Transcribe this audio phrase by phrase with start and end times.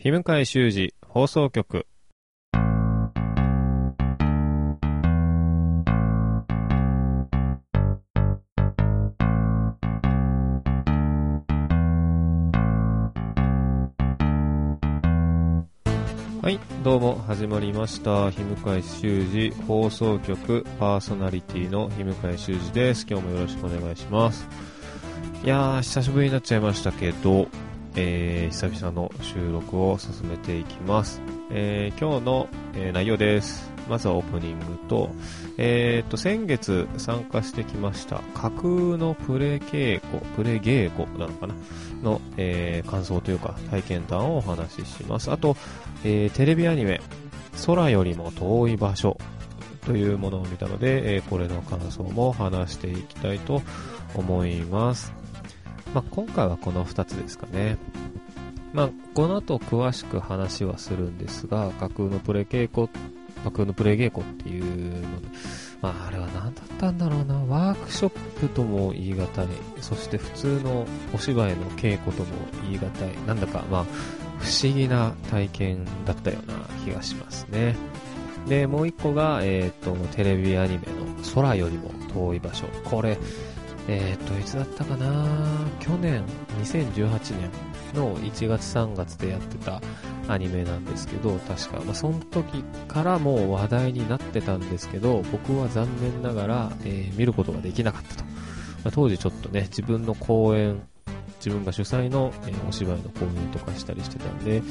[0.00, 1.84] 日向井修二放送局
[16.42, 18.30] はい、どうも始まりました。
[18.30, 23.04] 日向井修二放送局パーソナリティの日向井修二です。
[23.10, 24.46] 今日もよろしくお願いします。
[25.42, 27.48] いやー、久しぶりになっちゃいましたけど、
[28.00, 31.20] えー、久々の収録を進めていきます。
[31.50, 33.68] えー、今日の、えー内容です。
[33.88, 35.10] まずはオープニングと、
[35.56, 41.54] えー、と、先月参加してきました架空のプレ稽古、プレ稽古なのかな？
[42.02, 45.32] の、え感想というか体験談をお話しします。
[45.32, 45.56] あと、
[46.04, 47.00] えテレビアニメ、
[47.66, 49.18] 空よりも遠い場所
[49.86, 53.62] というものを見たので、えこれの感想も話していきたいと
[54.14, 55.12] 思います。
[55.94, 57.78] まあ、今回はこの2つですかね。
[58.72, 62.88] まあ、この後詳しく話はするんですが、架空のプレ稽古、
[63.44, 65.08] 架空のプレ稽古っていうの、
[65.80, 69.28] まあ、あれは何だったんだろうな、ワークショップとも言い難い、
[69.80, 72.28] そして普通のお芝居の稽古とも
[72.64, 73.84] 言い難い、なんだか、まあ、
[74.38, 77.74] 不思議な体験だったような気がしますね。
[78.46, 82.66] で、もう一個が、えっ、と、テレビアニメの空よりも遠い場所。
[82.84, 83.18] これ、
[83.90, 85.26] えっ、と、いつだったかな？
[85.80, 86.22] 去年、
[86.62, 87.50] 2018年
[87.94, 89.80] の1月3月でやってた
[90.28, 98.24] アニメなんですけど、確か、まあ、その時からもう話題になってたんですけど、僕は残念ながら、えー見ることができなかったと。
[98.24, 98.30] ま
[98.88, 100.82] あ当時ちょっとね、自分の公演、
[101.38, 104.62] 自分が主催の、えーお芝居の公演とかしたりしてたんで、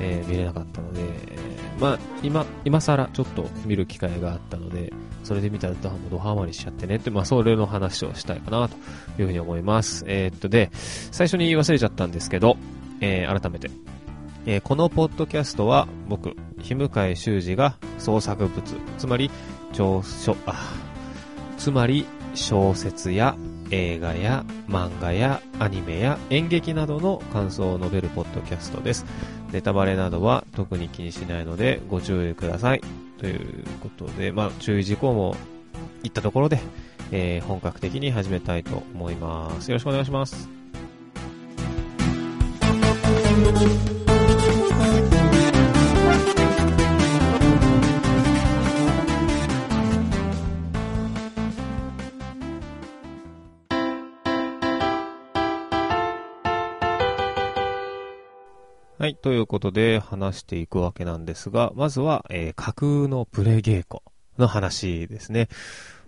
[0.00, 1.38] えー見れなかったので、え
[1.80, 4.92] まあ、今、今更ちょっと見る機会があったので、
[5.24, 5.74] それで見たら
[6.10, 8.76] ドハマりしちゃってねって、まあ、それの話をしたいかなと
[9.20, 10.04] いうふうに思います。
[10.06, 12.56] えーっと、で、最初に言い忘れちゃったんですけど、
[13.00, 13.70] えー改めて、
[14.46, 18.62] えーこのポッドキャストは僕、日向井修二が創作物、
[18.98, 19.30] つまり、
[19.72, 20.54] 長書、あ、
[21.58, 23.34] つまり、小説や
[23.70, 29.04] 映画や漫画やアニメや演劇などの感想を述べるポッドキャストです。
[29.52, 32.80] ネタバレなどは特に気にしないのでご注意ください。
[33.18, 35.36] ということで、まあ、注意事項も
[36.02, 36.60] 言ったところで、
[37.10, 39.70] えー本格的に始めたいと思います。
[39.70, 40.48] よろしくお願いします。
[59.26, 64.00] ということで話していくわけなんですが、まずは、えー架空のプレ稽古
[64.38, 65.48] の話ですね。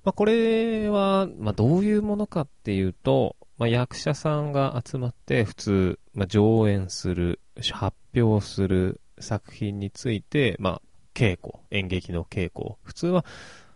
[0.05, 7.41] まあ、これは、まあ、どういうものかっていうと、まあ、役者さんが集まって普通、まあ、上演する、
[7.73, 13.25] 発表する作品について、まあ、稽古、演劇の稽古、普通は、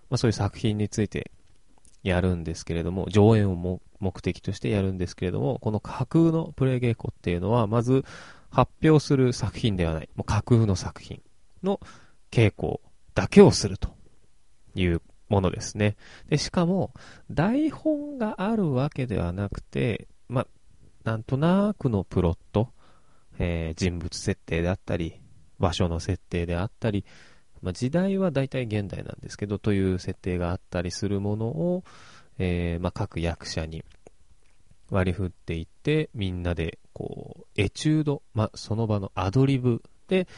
[0.08, 1.32] まあ、そういう作品について
[2.04, 8.04] やるんですけれども、上演を目的としてやるんですけれども、この架空のプレイ稽古っていうのは、まず、
[8.52, 11.22] 発表する作品ではない、もう架空の作品
[11.62, 11.80] の
[12.30, 12.80] 稽古
[13.14, 13.96] だけをすると
[14.74, 15.96] いうものですね。
[16.28, 16.92] で、しかも、
[17.30, 20.46] 台本があるわけではなくて、ま、
[21.02, 22.68] なんとなくのプロット、
[23.38, 25.20] えー人物設定であったり、
[25.58, 27.06] 場所の設定であったり、
[27.62, 31.84] ま、時代は大体現代なんですけど、という設定があったりするものを、
[32.38, 33.82] えーま、各役者に
[34.92, 40.28] 割り振っていって、みんなで、こう、エチュード、まあ、その場のアドリブで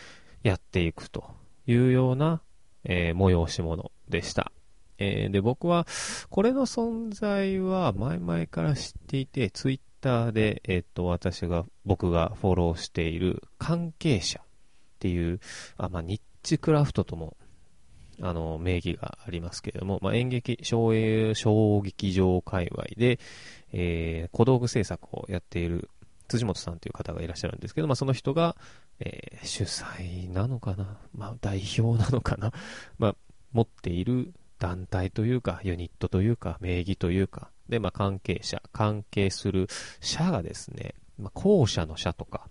[0.44, 1.24] やっていくと
[1.66, 2.40] いうような、
[2.84, 4.52] えー催し物でした。
[4.98, 5.86] えーで、僕は、
[6.30, 14.44] これの存在は前々から知っていて、ツイッターで、えっ、と、私が、僕がフォローしている関係者っ
[15.00, 15.40] ていう、
[15.76, 17.36] あ、まあ、ニッチクラフトとも、
[18.20, 23.18] あの、名義がありますけれども、まあ、演劇、小映小劇場界隈で、
[23.72, 25.88] えー小道具制作をやっている
[26.28, 28.56] 辻本さんという方がいらっしゃるんですけど、まあ、その人が、
[29.00, 32.52] えー主催なのかな、まあ、代表なのかな、
[32.98, 33.16] まあ、
[33.52, 39.68] 持っている団体というか、ユニットというか、名義というか、で、まあ、関係者、関係する
[40.00, 42.48] 社がですね、まあ、後者の社とか、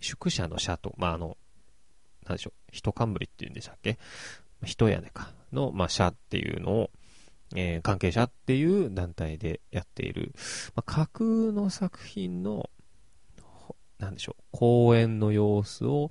[0.00, 1.36] 宿舎の社と、まあ、あの、
[2.26, 3.98] なんでしょう、人冠っていうんでしたっけ
[4.64, 6.90] 人屋根か、の、まあ、社っていうのを、
[7.54, 10.32] えー関係者っていう団体でやっている、
[10.74, 12.68] まあ、架空の作品の、
[13.98, 16.10] なんでしょう、公演の様子を、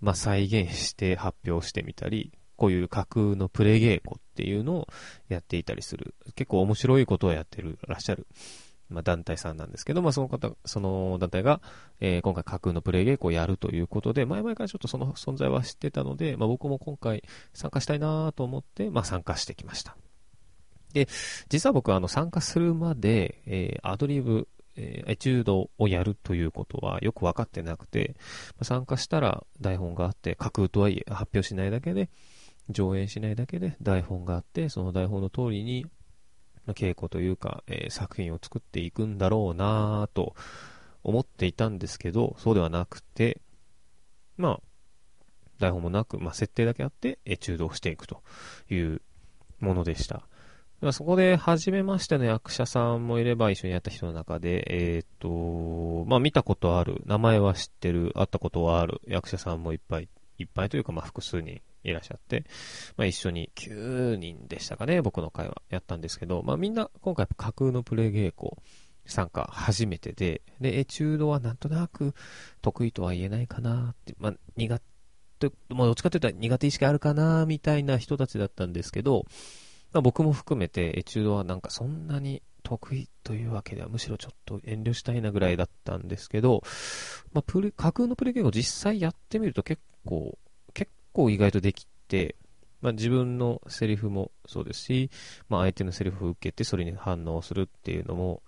[0.00, 4.88] まあ、再現して発表してみたり、こういう架空のプレ稽古っていうのを
[5.28, 6.14] やっていたりする。
[6.34, 8.26] 結構面白いことをやってるらっしゃる
[8.92, 11.60] まあ、団体さんなんですけど、まあ、その方、その団体が、
[12.00, 17.22] えー、今回架空のプレイ稽古をやるということで、前々からちょっとその存在は知ってたので、まあ、僕も今回
[17.54, 19.96] 参加したいなと思って、まあ、参加してきました。
[20.92, 21.08] で、
[21.48, 28.16] 実は僕はあの参加するまで、えー、アドリブ、えー、エチュードをやるということはよく分かってなくて、
[28.58, 32.10] ま、参加したら台本があって、架空とはいえ発表しないだけで、
[32.68, 35.86] 上演しないだけで台本があって、その台本の通りに
[36.68, 40.34] 稽古というか、えー、作品を作っていくんだろうなぁと
[41.02, 43.40] 思っていたんですけど、そうではなくて、
[44.36, 44.60] まあ、
[45.58, 48.22] 台本もなく、まあ、設定だけあって、エチュードをしていくと
[48.70, 49.02] いう
[49.60, 50.26] ものでした。
[50.90, 60.08] そこで、初めましての役者さんもいれば、一緒にやった人の中で、えっ、と、まあ、見たことある、名前は知ってる、会ったことはある役者さんもいっぱい、い
[60.38, 62.44] いっぱいというか、まあ、複数人いらっしゃって、
[62.96, 68.52] まあ、一緒に9人でしたかね、僕の会はやったんですけど、まあ、みんな今回架空のプレイ稽古
[69.04, 72.14] 参加初めてで、で、エチュードはなんとなく
[72.60, 74.80] 得意とは言えないかなって、まあ、苦
[75.38, 79.24] 手、もうどっちかというと苦手意識あるかなみたいな人たちだったんですけど、
[79.92, 86.62] まあ、僕も含めてエチュードはなんかそんなに得意というわけではむしろちょっと遠慮したいなぐらいだったんですけど、
[87.32, 90.38] まあ、プレ、架空のプレイゲームを実際やってみると結構
[91.12, 92.36] 構意外とできて、
[92.80, 95.10] まあ、自分のセリフもそうですし、
[95.48, 98.42] まあ、相手のセリフを受けてそれに反応するっていうのも、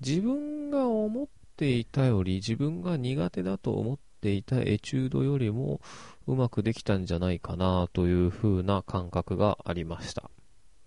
[0.00, 1.26] 自分が思っ
[1.56, 5.80] ていたより、自分が苦手だと思っていたエチュードよりも
[6.26, 10.30] うまくできたんじゃないかなという風な感覚がありました。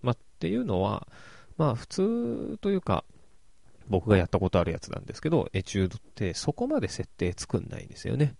[0.02, 1.08] まあ、っていうのは、
[1.56, 3.04] まあ普通というか、
[3.88, 8.34] 僕がやったことあるやつなんですけど、エチュードってそこまで設定作んないんですよね。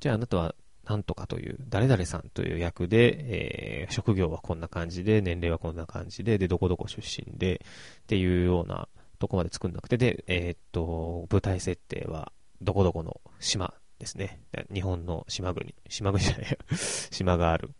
[0.00, 0.54] じゃああなたは
[0.86, 7.62] なんとかという、誰々さんという役で、えー、職業はこんな感じで、年齢はこんな感じで、で、どこどこ出身で、
[8.02, 8.88] っていうような
[9.18, 14.40] とこまで作んなくて、で、えー、っと、舞台設定は、どこどこの島ですね。
[14.72, 16.58] 日本の島国、島国じゃない
[17.10, 17.70] 島がある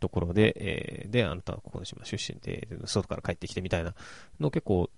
[0.00, 3.94] ところで、えー、で、あなたはここの島出身で、外から帰ってきてみたいな
[4.40, 4.90] の結構、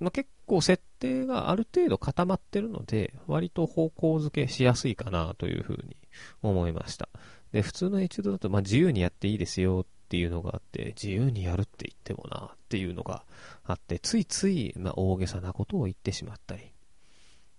[0.00, 5.96] まあ、結構設定がある程度固まってるので、割と方向づけしやすいかなというふうに
[6.42, 7.08] 思いました。
[7.52, 13.24] で、普通のエチュードだと、まあ、自由にやっていいですよっていうのがあって、自由にやるって言ってもなっていうのが
[13.64, 16.72] あって、ついつい、ま、大げさなことを言ってしまったり、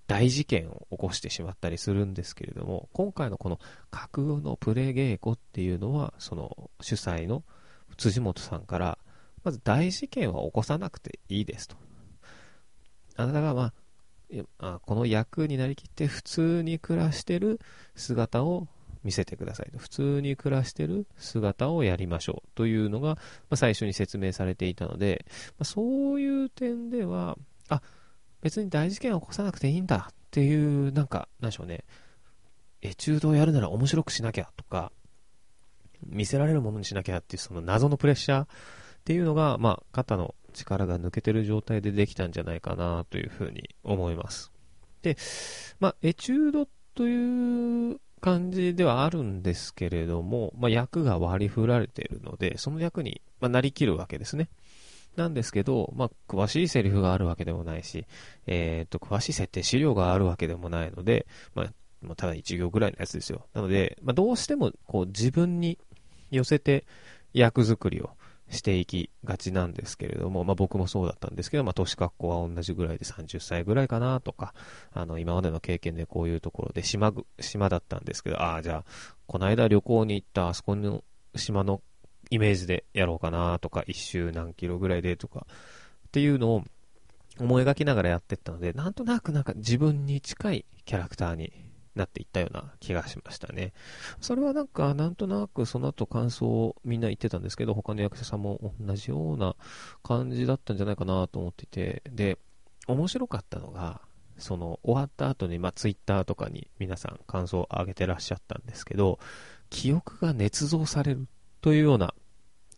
[0.08, 3.60] 大事件を起こしてしまったりするんですけれども、今回のこの
[3.92, 7.44] 架空のプレ稽古っていうのは、その主催の
[7.98, 8.98] 辻本さんから、
[9.44, 11.78] まず大事件は起こさなくていいですと。
[13.22, 13.74] あなたがま
[14.60, 17.60] あ、この役になりきって普通に暮らしてる
[17.96, 18.68] 姿を
[19.04, 19.78] 見せてくださいと。
[19.78, 23.18] 普通に暮らしてる姿をやりましょうというのが、ま
[23.52, 25.26] あ、最初に説明されていたので、
[25.58, 27.38] まあ、そういう点では、
[27.70, 27.82] あ、
[28.42, 31.84] 別に大事件を起こさなくていいんだっていう、なんか、なんでしょうね。
[32.82, 34.92] エチュードをやるなら面白くしなきゃとか、
[36.06, 38.48] 見せられるものにしなきゃっていうその謎のプレッシャーっ
[39.04, 44.52] ていうのが、まあ、肩の力が抜けてる状態でできたんじゃないかなというふうに思います。
[45.02, 45.18] で、
[45.80, 54.50] まあ、エチュードという感じではあるんですけれども、まあ、役が割り振られているので、その役に、まあ、なりきるわけですね。
[55.16, 58.06] なんですけど、まあ、詳しいセリフがあるわけでもないし、
[58.48, 63.46] えっ、と、詳しい設定資料があるわけでもないので、まあ、ただ1行ぐらいのやつですよ。
[63.54, 65.78] なので、まあ、どうしても、こう、自分に
[66.30, 66.86] 寄せて
[67.34, 68.12] 役作りを
[68.52, 74.54] していきがちなんですけれども、まあ僕もそうだったんですけど、まあ年格好は同じぐらいで30歳ぐらいかなとか、
[74.94, 78.92] あの今までの経験でこういうところで島ぐ、島だったんですけど、ああ、じゃあ、
[79.26, 81.04] この間旅行に行ったあそこの
[81.36, 81.82] 島の
[82.30, 85.48] イメージでやろうかなとか、一周何キロぐらいでとか、
[86.08, 86.64] っていうのを
[87.40, 91.54] 思い描きながらやってったので、なんとなくなんか自分に近いキャラクターに
[91.96, 93.74] なっていったような気がしましたね。
[94.20, 99.56] それはなんか、なんとなくその後感想をみんな言ってたんですけど、他の役者さんも同じような
[100.04, 102.38] 感じだったんじゃないかなと思っていて、で、
[102.88, 104.02] 面白かったのが、
[104.38, 109.20] その終わった後に、まあ、ツイッターとかに皆さん感想を上げてらっしゃったんですけど、
[109.70, 111.28] 記憶が捏造される
[111.62, 112.14] というような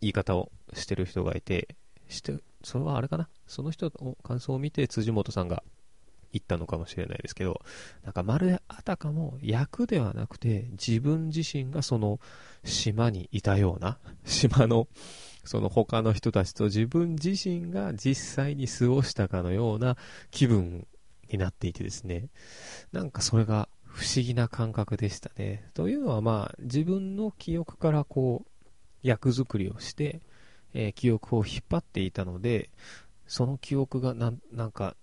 [0.00, 1.76] 言い方をしてる人がいて、
[2.08, 3.28] して、それはあれかな？
[3.46, 5.62] その人の感想を見て辻元さんが
[6.34, 7.62] 言ったのかもしれないですけど、
[8.02, 12.20] なんかまるであたかも役ではなくて自分自身がその
[12.64, 14.88] 島にいたような、島の
[15.44, 19.96] その他の人たちと自分自身が実際に過ごしたかのような
[20.30, 20.86] 気分
[21.30, 22.28] になっていてですね、
[22.92, 25.70] なんかそれが不思議な感覚でしたね。
[25.74, 28.50] というのはまあ自分の記憶からこう
[29.02, 30.20] 役作りをして、
[30.72, 32.70] えー、記憶を引っ張っていたので、
[33.26, 34.96] その記憶がなんなんか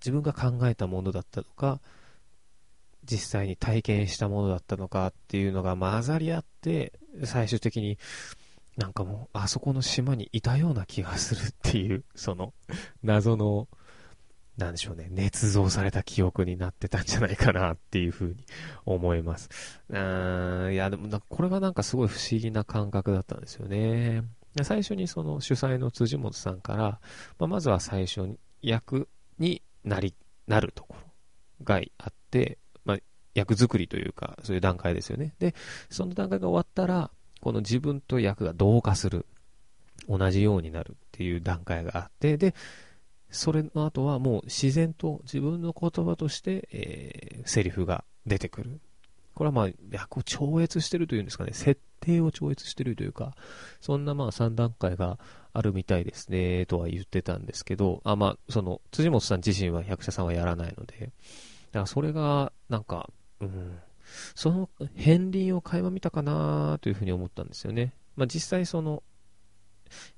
[0.00, 1.80] 自分が考えたものだったのか、
[3.04, 6.92] 実際に体験したものだったのかっていうのが混ざり合って、
[7.24, 7.98] 最終的に
[8.76, 12.54] なんかもう、あそこの島にいたような気がするっていう、その、
[13.02, 13.68] 謎の、
[14.56, 18.44] なんでしょうね、捏造された記憶になってたんじゃないかなっていうふうに
[18.84, 19.48] 思います。
[19.88, 24.22] うーん、いや、でもこれがなんかすごい不思議な感覚だったんですよね。
[24.62, 27.00] 最初にその主催の辻本さんから、
[27.38, 30.14] まあ、まずは最初に役になり、
[30.46, 30.96] なるとこ
[31.58, 32.98] ろがあって、まあ、
[33.34, 35.34] 役作りというか、そういう段階ですよね。
[35.38, 35.54] で、
[35.88, 37.10] その段階が終わったら、
[37.40, 39.26] この自分と役が同化する。
[40.08, 42.54] 同じようになるっていう段階があって、で、
[43.30, 48.80] それの後はもう自然と自分の言葉として、えー、セリフが出てくる。
[49.34, 53.34] これはまあ、役を超越してるというんですかね、設定を超越してるというか、
[53.80, 55.18] そんなまあ3段階が
[55.52, 61.12] あるみたいですね、とは言ってたんですけど、あ、まあ、その、辻本さん自身は役者さんはやらないので、だか
[61.80, 63.10] らそれが、なんか、
[63.40, 63.78] うん、
[64.34, 67.94] その片鱗を垣間見たかなというふうに思ったんですよね。
[68.16, 69.02] まあ実際その、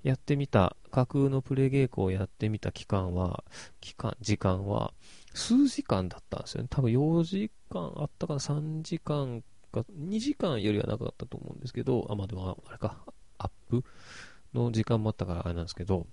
[0.03, 3.45] やってみた、架空のプレイ稽古をやってみた期間は、
[3.81, 4.93] 期間、時間は、
[5.35, 6.69] 数時間だったんですよね。
[6.71, 13.05] 多分4時間あったかな、3時間か、2時間よりはなかったと思うんですけど、あ、まあでも、あれか、
[13.39, 13.85] アップ？
[14.55, 16.07] の時間もあったからあれなんですけど、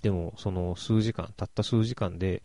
[0.00, 2.42] でも、その数時間、たった数時間で、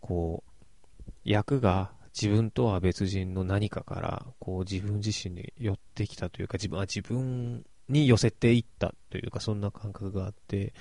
[0.00, 10.74] こう、役が自分とは別人の何かから、こう自分自身に寄ってきたというか、自分は自分に寄せていったというか、そんな感覚があって、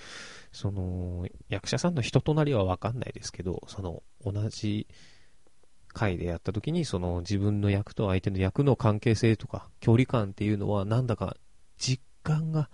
[0.51, 4.87] その、役者さんの人となりはわかんないですけど、その、同じ
[5.93, 11.37] 回でやった時に、その自分の役と相手の役の関係性とか、距離感っていうのは、なんだか
[11.77, 12.69] 実感が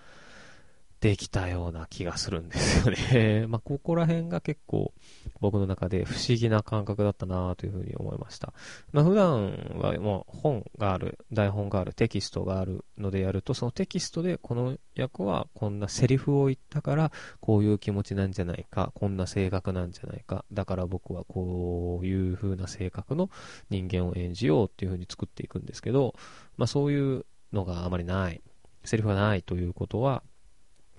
[1.03, 3.45] できたような気がするんですよね。
[3.51, 4.93] まあ、ここら辺が結構
[5.41, 8.53] 僕の中で不思議な感覚だったなというふうに思いました。
[8.93, 23.29] まあ、普段はもう本がある、台本がある、テキストがあるのでやると、そのテキストでこの役はこんなセリフを言ったからこういう気持ちなんじゃないか、こんな性格なんじゃないか、だから僕はこういう風な性格の
[23.69, 26.15] 人間を演じようっていう風に作っていくんですけど、
[26.55, 28.41] まあ、そういうのがあまりない。
[28.85, 30.23] セリフがないということは、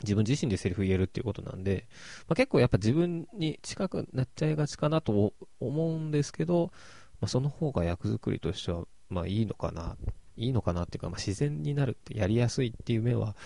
[0.03, 1.87] 自分自身でセリフ言えるっていうことなんで、
[2.29, 6.73] まあ、結構やっぱ自分に近くなっちゃいがちかなと思うんですけど、
[7.21, 9.97] まあ、その方が役作りとしては、まあいいのかな、
[10.37, 13.37] いいのかなっていうか、まあ、自然になるってやりやすいっていう面は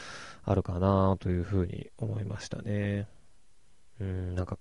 [0.45, 3.09] あるかなというふうに思いましたね。
[4.01, 4.59] うん、なんか、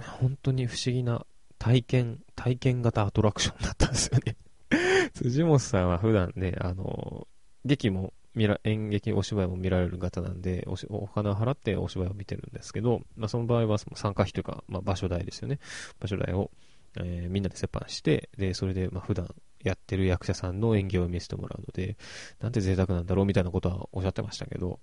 [0.00, 1.26] 本当に不思議な
[1.58, 4.36] 体験、体験型アトラクションだったんですよね
[5.14, 7.26] 辻本さんは普段ね、あの、
[7.64, 15.58] 劇も見ら演劇、お芝居も見られる方なんでおし、お金を払ってお芝居を見てるんですけど、まあ、その場合は参加費というか、まあ、場所代ですよね。
[15.98, 16.50] 場所代を、
[16.98, 21.96] えー、みんなで折半して、で、それで、まあ、普段やってる役者さんの演技を見せてもらうので、
[22.40, 24.80] なんて贅沢なんだろうみたいなことはおっしゃってましたけど、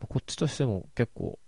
[0.00, 1.38] まこっちとしても結構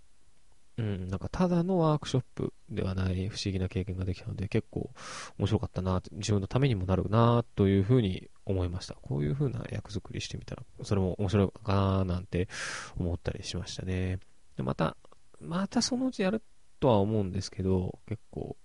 [0.79, 4.91] うん、なんかただのワークショップではない不思議な経験ができたので、結構
[5.37, 8.93] 面白かったな、自分のためにもなるな、というふうに思いました。
[8.93, 12.47] こういうふうな役作りしてみたら、それも面白いかな、なんて
[12.97, 14.19] 思ったりしましたね。
[14.55, 14.95] で、また、
[15.41, 16.41] またそのうちやる
[16.79, 18.55] とは思うんですけど、結構、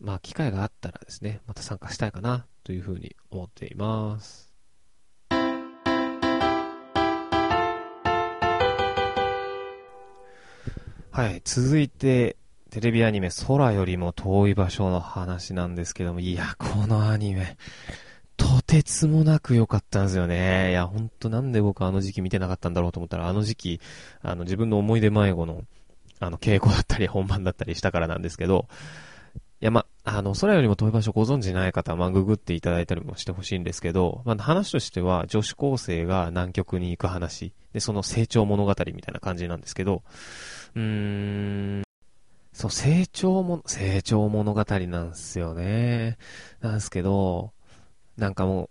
[0.00, 4.43] まあ機会があったらですね、また参加したいかな、というふうに思っています。
[11.14, 12.34] はい、続いて、
[12.72, 17.56] テレビアニメ空よりも遠い場所の話なんですけども、いや、このアニメ、
[18.36, 20.70] とてつもなく良かったんですよね。
[20.70, 23.80] いや、ほんとなんで僕あの時期見てなかったんだろうと思ったら、あの時期、
[24.22, 25.62] あの自分の思い出迷子の、
[26.18, 28.66] あの稽古だったり本番だったりしたからなんですけど、
[29.64, 40.02] や、ま、あの、空よりも遠い場所ご存知ない方は、まググっていただいたりもしてほしいんですけど、まあ、話としては、女子高生が南極に行く話、で、その成長物語みたいな感じなんですけど、
[40.74, 40.82] うー
[41.80, 41.82] ん、
[42.52, 46.18] そう、成長も、成長物語なんですよね。
[46.60, 47.54] なんですけど、
[48.18, 48.68] なんかも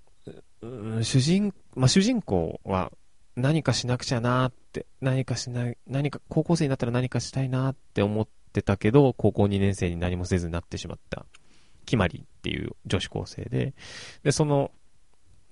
[0.62, 2.92] う、主人、まあ、主人公は
[3.36, 11.25] 何かしなくちゃなって、何かしない、何か、高校生になったら何かしたいなって思ってたけど、高校2年生に何もせずになってしまった、
[11.86, 13.74] 決まりっていう女子高生で、
[14.24, 14.72] で、その、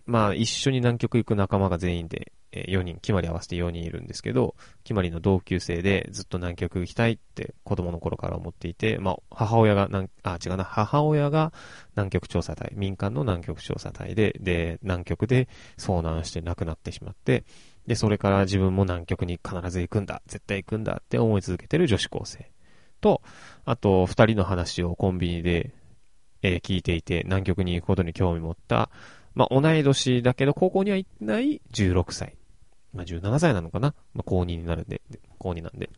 [0.06, 9.88] まあ、一緒に南極行く仲間が全員で、え4人、決まり合わせて4人いるんですけど、決まりの同級生でずっと南極行きたいって子供の頃から思っていて、まあ、母親が、
[10.24, 11.54] あ、違うな、母親が
[11.96, 17.46] 南極調査隊、民間の南極調査隊で、で、南極で遭難して亡くなってしまって、
[17.88, 22.52] で、それから自分も南極に必ず行くんだ、絶対行くんだって思い続けてる女子高生。
[23.02, 23.22] と、
[23.66, 25.72] あと、二人の話をコンビニで、
[26.42, 28.90] えー、聞いていて、南極に行くことに興味持った、
[29.36, 32.36] まあ、同い年だけど、高校には行ってない16歳。
[32.94, 33.94] まあ、17歳なのかな？
[34.14, 35.02] まあ、高2になるんで、
[35.40, 35.90] 高2なんで。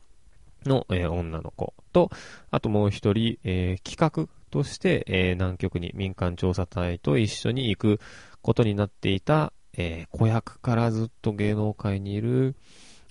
[0.66, 2.10] の、えー、女の子と、
[2.52, 8.00] あともう一人、えー、企画として、えー、南極に民間調査隊と一緒に行く
[8.42, 12.56] ことになっていた、え、子役からずっと芸能界にいる、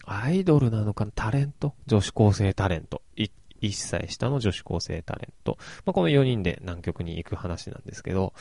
[0.04, 1.12] アイドルなのかな？
[1.14, 1.74] タレント？
[1.86, 3.02] 女子高生タレント。
[3.62, 5.56] 1歳下の女子高生タレント。
[5.84, 8.32] まあ、この4人で南極に行く話なんですけど、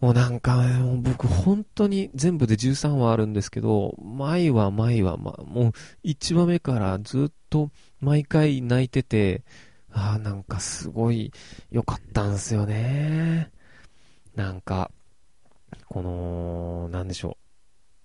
[0.00, 5.72] もうなんか、もう僕本当に全部で13話あるんですけど、毎話毎話、ま、もう
[6.04, 9.42] 1話目からずっと毎回泣いてて、
[9.90, 11.32] ああ、なんかすごい
[11.70, 13.50] 良かったんすよね。
[14.36, 14.92] なんか、
[15.88, 17.36] この、なんでしょ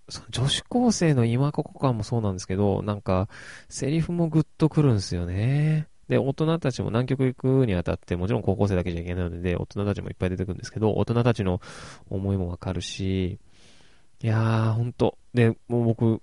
[0.07, 0.11] う。
[0.11, 3.29] その女子高生の今ここ感もそうなんですけど、なんか、
[3.69, 5.87] セリフもグッとくるんすよね。
[6.13, 11.59] で、大人たちも南極行くにあたって、もちろん高校生だけじゃいけないので、大人たちもいっぱい出てくるんですけど、大人たちの
[12.07, 13.39] 思いもわかるし、
[14.21, 15.17] いやー、ほんと。
[15.33, 16.21] で、もう僕、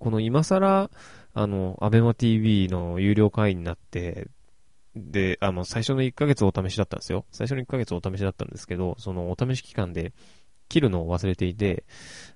[0.00, 0.90] この今更、
[1.32, 4.26] あの、アベマ TV の有料会員になって、
[4.96, 7.24] で、あの、最初の1ヶ月お試しだったんですよ。
[7.30, 10.12] 最初の1ヶ月お試しだったんですけど、そのお試し期間で、
[10.70, 11.84] 切るのを忘れていて、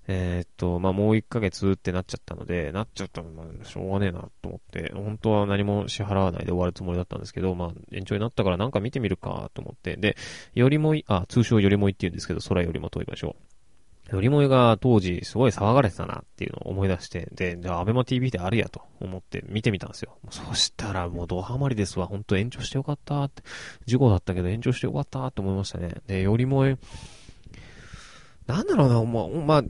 [0.06, 10.16] え、っと、ま、もう1ヶ月ってなっちゃったので、なっちゃったのまあ、しょうがねえなと思って、本当は何も支払わないで終わるつもりだったんですけど、まあ、延長になったからなんか見てみるかと思って、で、
[10.54, 13.36] よりもい、あ、通称よりもいって言うんですけど、空よりも遠い場所。
[14.12, 20.18] よりもいが当時すごい騒がれてたなっていうのを思い出して、で、じゃあ、アベマ TV であるやと思って見てみたんですよ。
[20.30, 22.06] そしたらもうドハマりですわ。
[22.06, 23.42] 本当延長してよかったって。
[23.86, 25.94] 事故だったけど延長してよかったって思いましたね。
[26.06, 26.76] で、よりもい、
[28.46, 29.64] なんだろうな、まあ、まあ、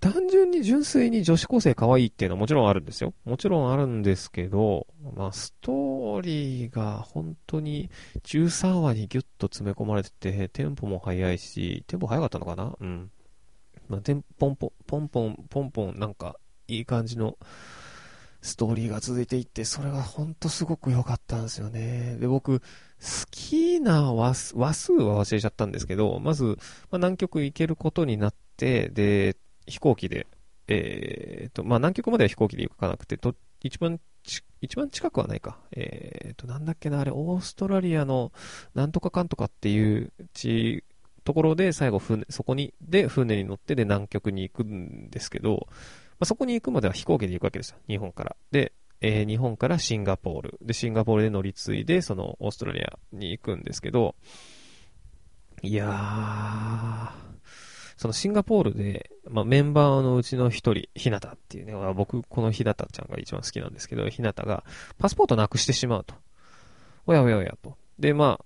[0.00, 3.14] 単純に純粋に女子高生可愛いっていうのはもちろんあるんですよ。
[3.24, 4.86] もちろんあるんですけど、
[5.16, 7.88] まあ、ストーリーが本当に
[8.24, 12.74] 13話にギュッと詰め込まれてて、テンポも速いし、テンポ速かったのかな？
[12.80, 13.10] うん。
[13.88, 16.36] まあ、テンポンポン、ポンポン、ポンポン、なんか、
[16.68, 17.36] いい感じの
[18.42, 22.16] ストーリーが続いていって、それが本当すごく良かったんですよね。
[22.20, 22.66] で、僕、好
[23.30, 26.56] きな話数は忘れちゃったんですけど、まず、まあ、
[26.98, 30.26] 南極行けることになって、で、飛行機で、
[30.68, 34.00] えー、と、まあ、南極までは飛行機で行かなくて、と、一番
[34.60, 35.58] 一番近くはないか。
[35.72, 38.32] えー、と、なんだっけな、あれ、オーストラリアの、
[38.74, 40.84] なんとかかんとかっていう地、
[41.24, 45.68] ところで最後船、そこに、で、船に乗ってで南極に行くんですけど、
[46.22, 47.78] まあ、そこに行くまでは飛行機で行くわけですよ。
[47.88, 48.36] 日本から。
[48.52, 50.58] で、えー、日本からシンガポール。
[50.62, 54.14] で、シンガポールで乗り継いで、その、オーストラリアに行くんですけど、
[55.62, 57.10] いやー、
[57.96, 64.62] そのシンガポールで、まあ、メンバーのうちの一人、ひなたっていうね、僕、このひなたちゃんが一番好きなんですけど、ひなたが、
[64.98, 66.14] パスポートなくしてしまうと。
[67.04, 67.76] おやおやおやと。
[67.98, 68.38] で、ま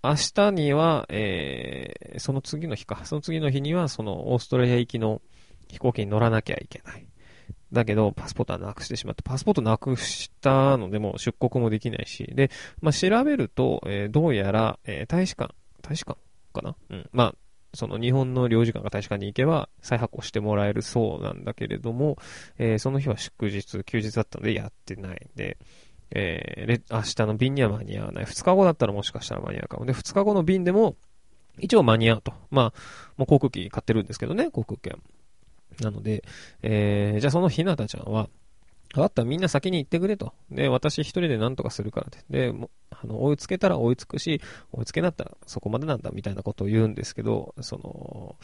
[0.00, 5.20] あ、明日には、えー、その次の日か、その次の日には、その、オーストラリア行きの
[5.70, 7.06] 飛行機に乗らなきゃいけない。
[7.72, 16.18] だけど、パスポートはなくしてしまって、パスポートなくしたのでも出国もできないし、で、まあ、調べると、えー、どうやら、えー、大使館、大使館
[16.52, 16.76] かな？
[16.90, 17.08] うん。
[17.12, 17.34] まあ、
[17.74, 22.16] その日本の領事館が大使館に行けば再発行してもらえるそうなんだけれども、
[22.58, 25.56] えー、その日は祝日、休日だったのでやってないんで、
[26.12, 28.24] えー、明日の便には間に合わない。
[28.24, 29.86] 2日後だったらもしかしたら間に合うかも。
[29.86, 30.96] で、2日後の便でも、
[31.58, 32.32] 一応間に合うと。
[32.50, 32.80] まあ、
[33.16, 35.00] もう航空機買ってるんですけどね、航空券。
[35.82, 36.24] なので、
[36.62, 38.28] えー、じゃあそのひなたちゃんは、
[38.94, 40.34] わかった、みんな先に行ってくれと。
[40.50, 42.24] で、私一人で何とかするからって。
[42.28, 44.40] で、もあの、追いつけたら追いつくし、
[44.72, 48.36] 追いつけなったらそこまでなんだみたいなことを言うんですけど、その、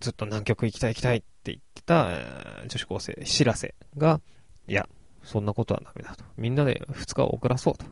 [0.00, 2.10] ずっと南極行きたい行きたいって言ってた、
[2.66, 4.20] 女子高生、しらせが、
[4.68, 4.86] いや、
[5.22, 6.24] そんなことはダメだと。
[6.36, 7.86] みんなで2日遅らそうと。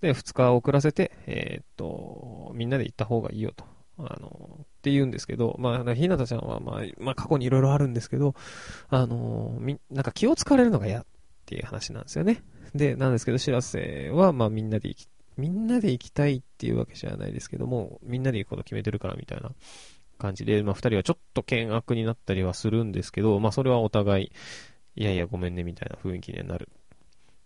[0.00, 3.64] で、2日遅らせて、えー、っと、みんなで行った方がいいよと。
[3.98, 8.34] あの、って言うんですけど、まあ、ひなたちゃんは、まあ、まあ、過去にいろいろあるんですけど、
[8.88, 11.06] あの、み、なんか気を使われるのが嫌っ
[11.44, 12.42] ていう話なんですよね。
[12.74, 19.50] で、なんですけど、しらせは、まあ、みんなで行き、みんなで行きたいっていうわけじゃないですけども、みんなで行くこと決めてるからみたいな
[20.18, 24.32] 感じで、まあ、二人はちょっと険悪になったりはするんですけど、まあ、それはお互い、
[24.96, 26.70] いやいや、ごめんね、みたいな雰囲気になる。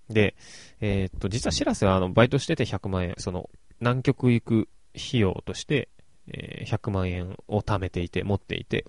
[0.09, 0.37] で、
[0.81, 5.89] えー、っと、実はしらせは、あの、バイトしてて100万円、その、南極行く費用として、
[6.29, 8.85] えー、100万円を貯めていて、持っていて、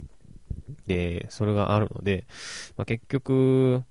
[0.88, 2.26] で、それがあるので、
[2.78, 3.84] まあ、結局、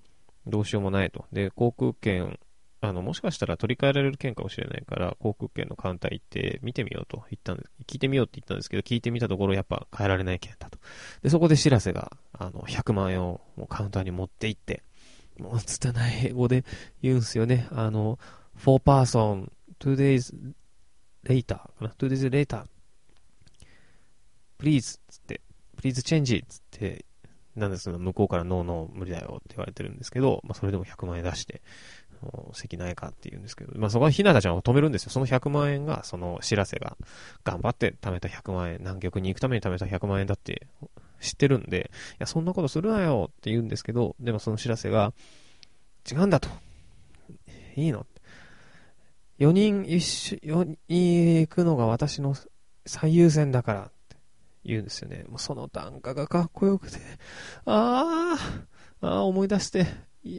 [0.47, 1.25] どうしようもないと。
[1.33, 2.39] で、航空券、
[2.81, 7.71] あの、もしかしたら取り替えられる券かもしれないから、航空券のカウンター行って見てみようと言ったんです。
[7.87, 10.79] 聞いてみようって言ったんですけど、聞いてみたところやっぱ変えられない券だと。
[11.23, 14.83] で、そこで知らせが、あの、100万円をもうカウンターに持って行って、
[15.39, 16.65] もう拙い英語で
[17.03, 17.67] 言うんすよね。
[17.73, 18.19] あの、
[18.59, 20.35] 4パーソン two days
[21.25, 22.65] later かな？two days later
[24.65, 25.41] please つって
[25.81, 27.05] please change つって
[27.57, 31.63] なんですが、向こうからノーノー無理だよって言われてるんですけど、まあそれでも100万円出して、
[32.53, 35.11] 席ないかって言うんですけど、まあそこはひなたちゃんを止めるんですよ。
[35.11, 36.97] その100万円が、その知らせが
[37.45, 40.67] 頑張って貯めた100万円、南極に行くために貯めた100万円だって
[41.21, 45.13] 知ってるんで、いや、そんなことするなよって言うんですけど、でもその知らせが、
[46.11, 46.49] 違うんだと。
[47.77, 48.05] いいの
[49.39, 52.35] ?4 人一緒に行くのが私の
[52.87, 53.91] 最優先だから
[54.65, 55.25] 言うんですよね。
[55.29, 56.99] もうその単価がかっこよくて、
[57.67, 58.37] あ
[59.01, 59.87] あ、あ、思い出して、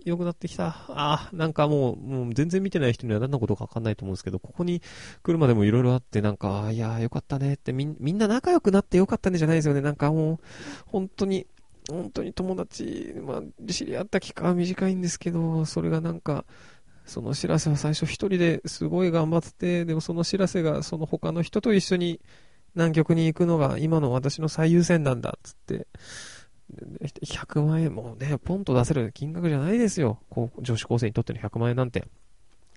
[0.03, 0.67] 良くなってきた。
[0.89, 4.81] ああ、なんかもう、もう全然見てない人には何のことかわかんないと思うんですけど、ここに
[5.21, 9.81] 来るまでも色々あって、なんか、いや、よかったねってみ、みんな仲良くなってよかったねじゃないですよね。
[9.81, 10.39] なんかもう、
[10.87, 11.45] 本当に、
[11.87, 16.45] 本当に友達、まあ、知り合った期間は短いんですけど、それがなんか、
[17.05, 22.19] その知らせは最初一人ですごい頑張ってて、でもその知らせがその他の人と一緒に
[22.75, 25.87] 南極に行くのが今の私の最優先なんだ、つって。
[27.23, 30.19] 100万円もね、ポンと出せる金額じゃないですよ。
[30.29, 32.05] こう女子高生にとっての100万円なんて。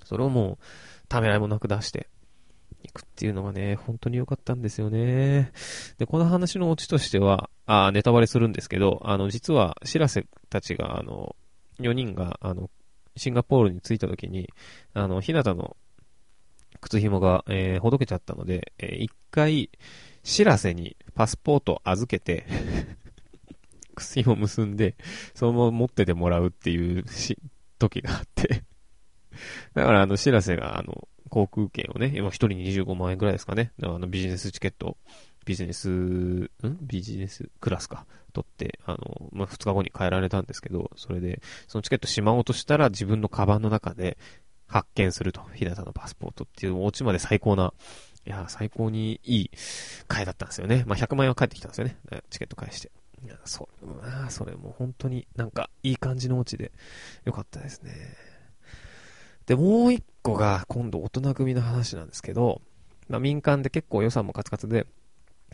[0.04, 0.58] それをもう、
[1.08, 2.08] ためらいもなく出して、
[2.82, 5.52] いくっていうのがね、本当に良かったんですよね。
[5.98, 11.36] で、この話のオチとしては、あネタバレするんですけど、あの、実は、しらせたちが、あの、
[11.80, 12.70] 4人が、あの、
[13.16, 14.48] シンガポールに着いた時に、
[14.94, 15.76] あの、ひなたの
[16.80, 19.70] 靴紐が、えー、ほどけちゃったので、えー、一回、
[20.22, 22.44] しらせにパスポート預けて
[23.96, 24.96] 靴紐結んで、
[25.34, 27.38] そのまま持っててもらうっていうし、
[27.78, 28.62] 時があって
[29.74, 33.72] だから、あの、しらせが、あの、航空券をね、今一人25万円くらいですかね。
[33.82, 34.96] あの、ビジネスチケット
[35.48, 36.50] ビジネス、ん？
[36.82, 38.04] ビジネスクラスか。
[38.34, 44.18] 取って、あの、まあ、2日後に帰られたんですけど、それで、そのチケットしまおうとしたら自分のカバンの中で
[44.68, 45.42] 発見すると。
[45.54, 47.72] 日向のパスポートっていう、お家まで最高な、
[48.26, 49.50] いや、最高にいい
[50.06, 50.84] 回だったんですよね。
[50.86, 51.96] まあ、100万円は返ってきたんですよね。
[52.30, 52.90] チケット返して。
[53.24, 56.70] いや、それ、まあ、それも本当になんかいい感じのオチで
[57.24, 57.92] よかったですね。
[59.46, 62.60] で、もう一個が今度大人組の話なんですけど、
[63.08, 64.86] まあ、民間で結構予算もカツカツで、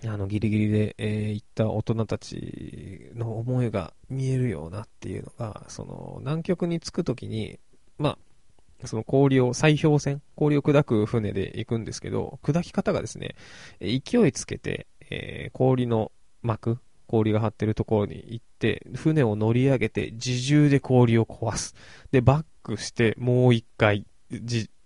[0.04, 7.60] あの、ギリギリで、えー、行った大人たちの思いが見えるようなっていうのが、その、南極に着くときに、
[7.96, 8.18] まあ、
[8.84, 13.34] その氷を、砕氷船、氷を砕く船で行くんですけど、砕き方がですね、
[13.80, 21.74] 勢いつけて、えー、氷の膜、氷が張ってるところに行って、船を乗り上げて、自重で氷を壊す。
[22.12, 24.06] で、バックして、もう一回、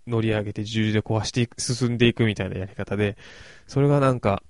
[0.06, 3.16] 乗り上げて、自重で壊していく、進んでいくみたいなやり方で、
[3.66, 4.42] それがなんか、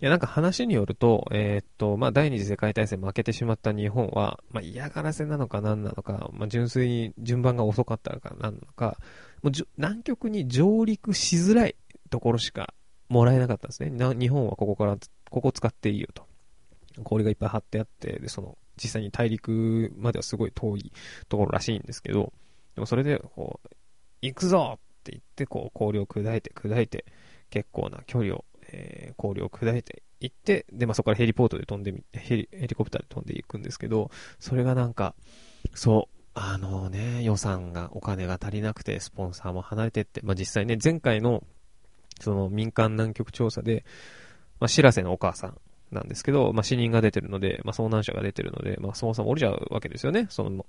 [0.00, 8.96] いや、なんか話によると、えー、っと、まあ、第二次世界大戦負けてしまった日本は、まあ、嫌がらせなのか何なのか、まあ、純粋に順番が遅かったのか何なのか、
[9.42, 11.74] もう南極に上陸しづらい
[12.10, 12.74] ところしか
[13.08, 14.14] もらえなかったんですね。
[14.14, 14.96] 日本はここから、
[15.30, 16.22] ここ使っていいよと。
[17.02, 20.92] 氷がいっぱい張ってあって、で、その、実際に大陸まではすごい遠い
[21.28, 22.32] ところらしいんですけど、
[22.76, 23.68] でもそれで、こう、
[24.22, 27.04] 行くぞって言って、こう、氷を砕いて砕いて、
[27.50, 35.14] 結構な距離をえー、氷を砕いていって、で、まあ、そこからヘリポートで飛んでみ、ヘリ、ヘリコプターで飛んでいくんですけど、それがなんか、
[35.74, 41.42] そう、あのね、予算が、お金が足りなくて、スポンサーも離れてって、まあ、実際ね、前回の、
[42.20, 43.84] その民間南極調査で、
[44.60, 50.66] まあ、知らせのお母さんなんですけど、まあ、死人が出てるので、まあ、遭難者が出てるので、まあ、そもそも降りちゃうわけですよね、その、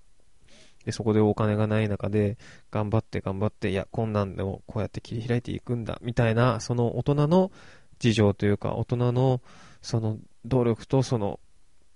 [0.85, 2.37] で、そこでお金がない中で、
[2.71, 7.51] 頑張って頑張って、いや、困難でもこうやって切り開いていくんだ、みたいな、その大人の
[7.99, 9.41] 事情というか、大人の
[9.81, 11.39] その努力とその、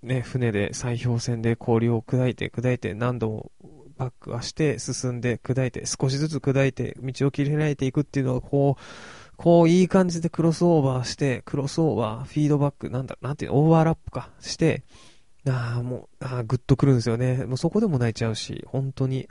[0.02, 3.50] ね、船で砕氷船で氷を砕いて砕いて何度も
[3.96, 8.82] バックはして進んで砕いて少しずつ砕いて道を切り開いていくっていうのがこう、
[9.36, 14.84] こういい感じでクロスオーバーして、クロスオーバー、フィードバック、なんだ、なんていうの、オーバーラップか、して、
[15.48, 17.44] ああ、もう、ああ、ぐっとくるんですよね。
[17.44, 19.28] もうそこでも泣いちゃうし、本当に。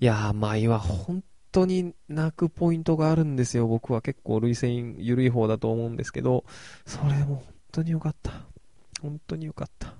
[0.00, 1.22] いやー、舞は本
[1.54, 3.68] 当に泣くポイントがあるんですよ。
[3.68, 6.44] 僕は結構類線緩い方だと思うんですけど、
[6.84, 8.32] それも本当に良かった。
[9.00, 9.94] 本当に良かった。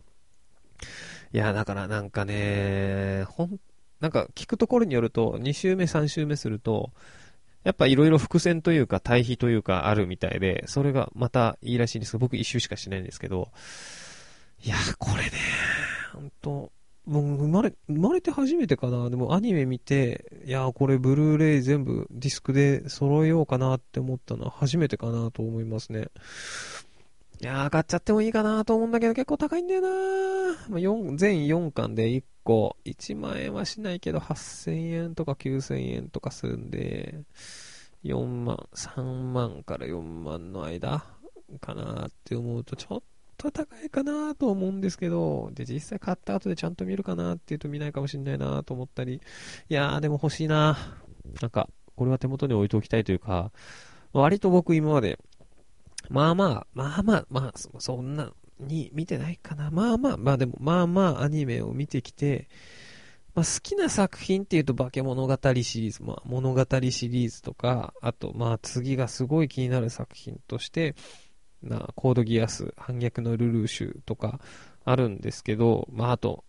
[1.33, 3.59] いや、だからなんかね、ほん、
[4.01, 6.91] なんか聞くところによると、2週目、3週目すると、
[7.63, 13.51] やっぱいろいろ伏線というか対比というかあるみたいで、それがまたいいらしいんですけど、僕一周しかしないんですけど、
[14.65, 15.31] いや、これね、
[16.13, 16.73] 本当
[17.07, 19.11] もう生まれ、生まれて初めてかな。
[19.11, 26.09] でもアニメ見て、いや、これブルーレイ全部ディスクで揃えようかなって思ったのは初めてかなと思いますね。
[27.41, 29.89] いやー、買っちゃってもいいかなと思うんだけど結構高いんだよな
[30.71, 37.23] ま、4全4巻で1個、1万円はしないけど8000円とか9000円とかするんで、
[38.03, 41.05] 4万、3万から4万の間
[41.61, 43.03] かなって思うと、ちょっ
[43.37, 49.21] と高いかなと思うんですけど、で、実際買った後でちゃんと見るかなって言うと見ないかもしれないなと思ったり、
[49.69, 50.77] いやーでも欲しいな
[51.41, 53.53] なんか、これは手元に置いておきたいというか、
[54.13, 55.19] 割と僕今まで、
[56.09, 59.71] まあまあ、まあまあ、まあ、そんなに見てないかな。
[59.71, 62.49] まあまあ、まあでも、まあまあアニメを見てきて、
[63.35, 70.95] まあ、好きな作品っていうと化け物語シリーズ、まあ物語シリーズとか、あとまあ次がすごい気になる作品として、
[71.65, 74.41] な、コードギアス、反逆のルルーシュとか
[74.85, 76.45] あるんですけど、まああと、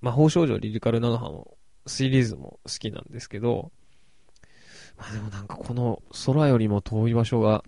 [0.00, 3.72] 魔法少女リリカルナノハのシリーズも好きなんですけど、
[4.98, 7.64] まあでもなんかこの空よりも遠い場所が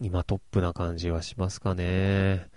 [0.00, 2.48] 今トップな感じはしますかね。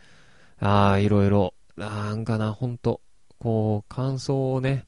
[0.60, 3.02] ああ、いろいろ、なんかな、ほんと、
[3.40, 4.86] こう、感想をね、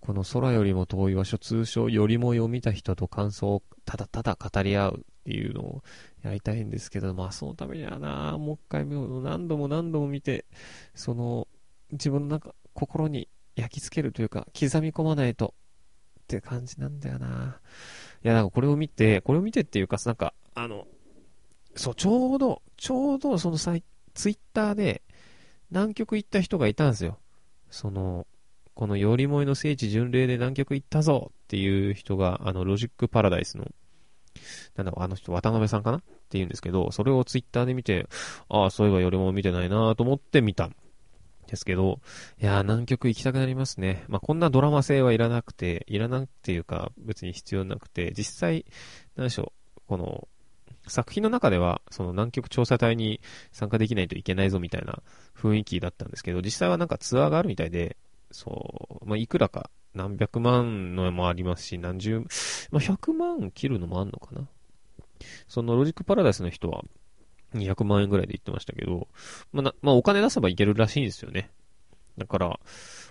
[0.00, 5.82] この空よりも遠い場所、通称よりも読みた人と感想をただただ語り合うっていうのを
[6.22, 10.46] やりたいんですけど、まあそのためにはな、もう一回何度も何度も見て、
[10.94, 11.46] その、
[11.92, 15.54] 自分の中、心に焼き付けるというか、刻み込まないと
[16.20, 17.60] って感じなんだよな。
[18.24, 20.86] いや、なんかこれを見て、これを見てっていうか、なんか、あの、
[21.76, 25.02] そう、ちょうど、ちょうどそのさい、ツイッターで
[25.70, 27.18] 南極行った人がいたんですよ。
[27.70, 28.26] その、
[28.74, 33.66] このよりもいの聖地巡礼で南極行ったぞっていう人が、あの、ロジックパラダイスの、
[34.76, 35.98] なんだろう、あの人、渡辺さんかな？
[35.98, 36.06] って
[36.38, 38.06] 言うんですけど、それをツイッターで見て、
[38.48, 40.70] ああ、そういえばよりも見てないなと思って見た
[41.46, 42.00] ですけど、
[42.40, 44.04] いや、南極行きたくなりますね。
[44.08, 48.64] まあ、こんなドラマ性はいらなくて、いらなくていうか、別に必要なくて、実際、
[49.16, 50.28] 何でしょう、この、
[50.88, 53.20] 作品の中では、その南極調査隊に
[53.52, 55.02] 参加できないといけないぞみたいな
[55.36, 57.98] 雰囲気だったんですけど、実際はなんかツアーがあるみたいで、
[58.30, 62.26] そう、まあ、いくらか、何百万のもありますし、何十、ま
[62.74, 64.46] あ、100万切るのもあんのかな。
[65.48, 66.82] そのロジックパラダイスの人は、
[67.54, 69.08] 200万円ぐらいで言ってましたけど、
[69.52, 71.50] まあ、まあ、お金出せばいけるらしいんですよね。
[72.18, 72.60] だから、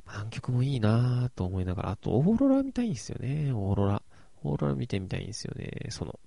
[0.07, 4.01] 南極もいいなぁと思いながら、あと、オーロラ見たいんですよね、オーロラ。
[4.43, 6.19] オーロラ見てみたいんですよね、その、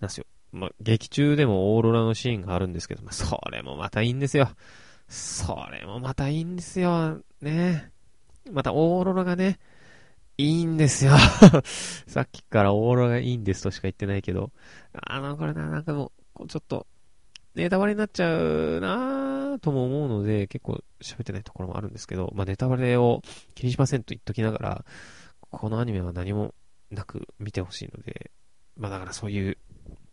[0.00, 0.26] なんすよ。
[0.52, 4.50] まあ、劇中でもオーロラのシーンがあるんですけど、まあ、それもまたいいんですよ。
[5.08, 7.20] それもまたいいんですよ。
[7.40, 7.90] ね。
[8.50, 9.58] またオーロラがね、
[10.38, 11.12] いいんですよ。
[12.06, 14.50] さっきからオーロラがいいんですとしか言ってないけど、
[14.92, 16.86] あの、これな、なんかもう、ちょっと、
[17.54, 23.20] ネタバレになっちゃうなぁとも思うので、結構喋ってないところもあるんですけど、まあ、ネタバレを
[23.54, 24.84] 気にしませんと言っときながら、
[25.50, 26.54] このアニメは何も
[26.90, 28.30] なく見てほしいので、
[28.76, 29.58] まあ、だからそういう、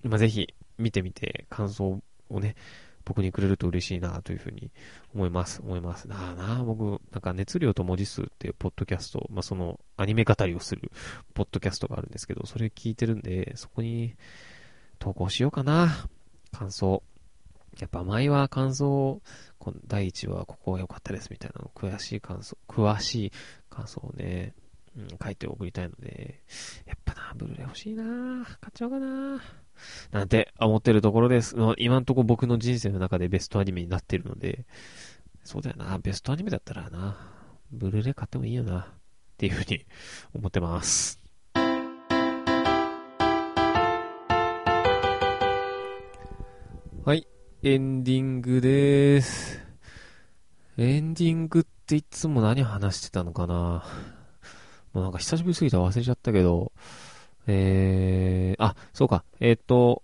[0.03, 2.55] まあ、ぜひ見てみて感想をね、
[3.09, 4.69] 僕にくれると嬉しいなというふうに
[5.15, 6.07] 思います、思います。
[6.07, 10.91] なあなあ、僕、なんか熱量と文字数っていうポッドキャスト、まあ、そのアニメ語りをする
[11.33, 14.13] ポッドキャストがあるんですけど、それ聞いてるんで、そこに
[14.99, 16.07] 投稿しようかな。
[16.51, 17.01] 感想。
[17.79, 19.23] やっぱ前は感想、
[19.57, 23.31] こ第1話ここが良かったですみたいなの詳しい感想、詳しい
[23.71, 24.53] 感想をね、
[24.95, 26.41] うん、書いて送りたいので、
[26.85, 28.03] やっぱな、ブルーレイ欲しいな
[28.45, 29.41] 買っちゃおうかな
[30.11, 31.55] なんて思ってるところです。
[31.77, 34.65] 今んとこ僕の人生の中でベストアニメになってるので、
[35.43, 37.17] そうだよな、ベストアニメだったらな、
[37.71, 38.85] ブルーレイ買ってもいいよな、っ
[39.37, 39.85] ていうふうに
[40.33, 41.19] 思ってます。
[47.05, 47.27] はい。
[47.63, 49.59] エンディングです。
[50.77, 53.83] エンディングっていつも何話してたのかな
[54.93, 56.71] もうなんか久しぶりすぎて忘れちゃったけど、
[57.51, 60.03] えー、あ、そうか、えっ、ー、と、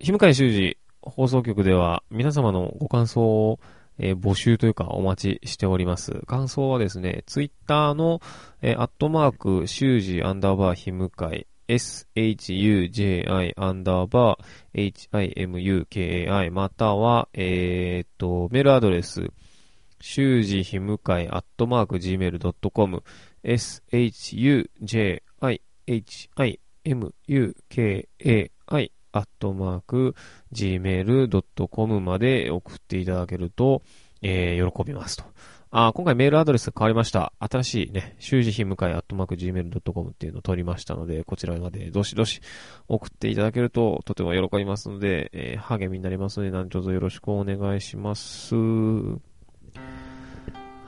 [0.00, 3.60] 日向修二放送局では皆様のご感想を、
[3.98, 6.20] えー、募集というかお待ちしております。
[6.26, 8.20] 感想はですね、ツイッターの、
[8.60, 14.92] えー、アットマーク、修二アンダーバー日向井 shuji アンダーバー
[15.32, 19.30] himukai または、えー、っと、メールアドレス、
[20.00, 23.02] 修二ひむかいアットマーク gmail.com
[23.44, 24.70] shuji
[26.84, 28.08] mukai
[29.14, 30.14] アットマーク
[30.52, 33.82] gmail.com まで送っていただけると、
[34.22, 35.24] えー、喜びますと。
[35.76, 37.32] あ今回メールアドレス変わりました。
[37.40, 42.40] 新しいね、習字品向かいアットマーク gmail.com っていうのを取りましたので、こちらまでどしどし
[42.86, 48.54] 送っていただけるととても喜びますので、えー、励みになりますので、何卒よろしくお願いします。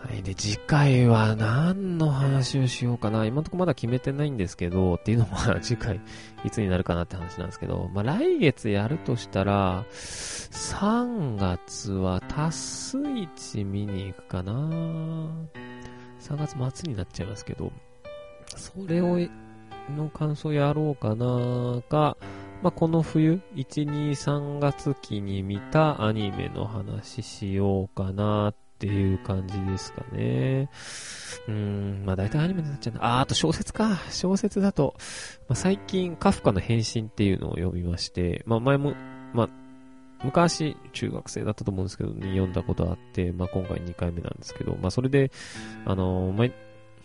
[0.07, 0.23] はい。
[0.23, 3.25] で、次回は何の話をしようかな。
[3.25, 6.01] 今のところまだ決めてないんですけど、っていうのも次回
[6.45, 14.53] いつになるかなって話なんですけど、まあ、来月やるとしたら、3月はタスイチ見に行くかな。
[16.21, 17.73] 3月末になっちゃいますけど、
[18.55, 19.19] それを、
[19.97, 22.17] の感想やろうかなか、
[22.63, 30.69] まあ、この冬、1、2、3月期に見たアニメの話しようかなってっていう感じですかね。
[31.49, 33.05] うん、まあ大体アニメになっちゃうな。
[33.05, 33.99] あ、あと小説か。
[34.11, 34.95] 小説だと、
[35.49, 38.95] まあ、最近カフカの変身っていうのを読みまして、まあ前も、
[39.33, 39.49] まあ、
[40.23, 45.31] 昔、中学生だったと思うんですけど、ね、読んだことあって、まあ今回2回目なんですけど、まあそれで、
[45.87, 46.53] あの、毎、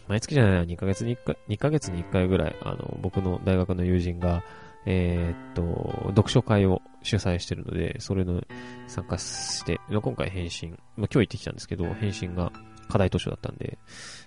[0.09, 4.43] 毎月じゃないな、2ヶ月に1回、2ヶ月に1回ぐらい、あの、僕の大学の友人が、
[4.85, 8.41] えー、っと、読書会を主催してるので、それの
[8.87, 12.51] 参加して、今回返信、まあ、今日行ってきたんですけど、返信が
[12.89, 13.77] 課題図書だったんで、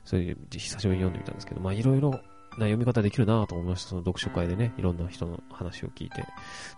[0.05, 2.11] それで久しぶりに読んでみたんですけど、まあいろいろ
[2.59, 3.91] な読み方できるなと思いました。
[3.91, 6.25] その読書会でね、いろんな人の話を聞いて。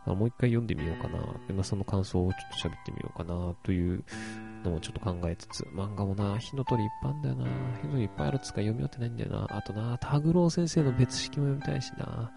[0.07, 1.19] もう一回読んでみようかな。
[1.47, 4.03] で、まあ、その感想をちょっと喋ってみようかなという
[4.65, 7.45] のもちょっと考えつつ、漫画もな、火の鳥いっぱいあるんだよな。
[7.83, 9.47] 火の鳥いっぱいあるっつか読み終わってないんだよな。
[9.51, 12.33] あとな、タグロー先生の別式も読みたいしな。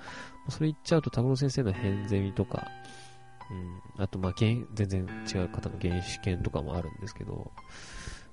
[0.50, 2.68] それ言っちゃうと、タグロ先生の変ゼミとか、
[3.98, 7.52] うん、あと、まあ、全然違う方の原始研とかもあるんですけど、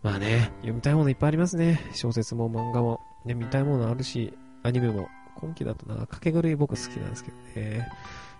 [0.02, 1.80] まあね、読みたいものいっぱいありますね。
[1.92, 3.00] 小説も漫画も。
[3.24, 5.08] ね、見たいものあるし、アニメも。
[5.36, 7.88] 今期だとな、かけ狂い僕好きなんですけどね。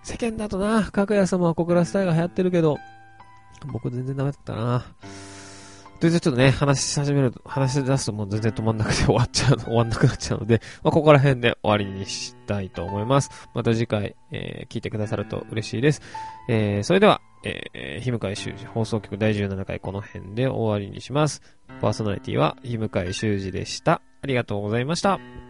[0.03, 2.77] 世間だとな、かぐや様は小倉スタイが流行ってるけど、
[3.71, 4.85] 僕全然ダメだったな。
[5.99, 13.49] 全然ちょっとね、話し始めると、話し出すともう全然止まんなくて 終わっちゃう、終わんなくなっちゃうので、まあ、ここら辺で終わりにしたいと思います。
[13.53, 16.01] また次回、えー、聞いてくださると嬉しいです。
[16.49, 21.41] えー、それでは、えー、日向井修二放送局第17回この辺で終わりにします。
[21.81, 24.01] パーソナリティは日向井修二でした。
[24.21, 25.46] ありがとうございました。